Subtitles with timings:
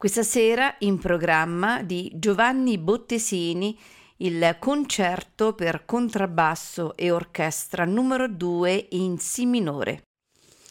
[0.00, 3.78] Questa sera in programma di Giovanni Bottesini
[4.16, 10.04] il concerto per contrabbasso e orchestra numero 2 in Si minore.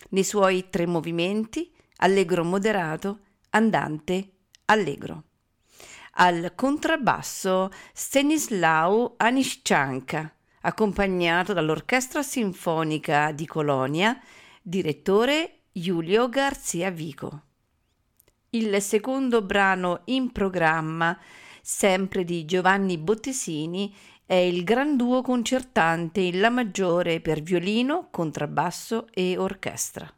[0.09, 3.19] Nei suoi tre movimenti, allegro moderato,
[3.51, 4.31] andante,
[4.65, 5.25] allegro.
[6.13, 14.19] Al contrabbasso Stanislao Aniszczanka, accompagnato dall'Orchestra Sinfonica di Colonia,
[14.59, 17.43] direttore Giulio Garzia Vico.
[18.51, 21.15] Il secondo brano in programma,
[21.61, 29.07] sempre di Giovanni Bottesini, è il gran duo concertante in La maggiore per violino, contrabbasso
[29.11, 30.11] e orchestra.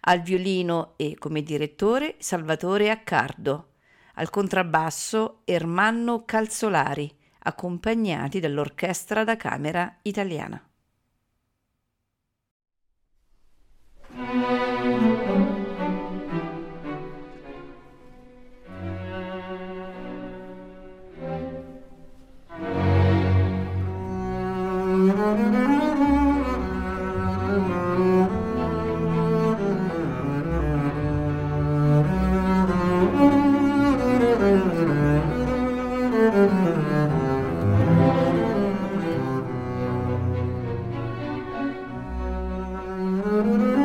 [0.00, 3.74] Al violino e come direttore Salvatore Accardo,
[4.14, 7.08] al contrabbasso Ermanno Calzolari,
[7.44, 10.60] accompagnati dall'Orchestra da Camera italiana.
[43.32, 43.81] Mm-hmm.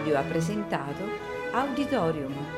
[0.00, 1.04] Radio ha presentato
[1.52, 2.49] Auditorium.